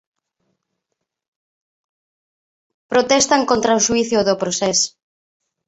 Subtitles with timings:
[2.91, 4.79] Protestan contra o xuízo do Procés.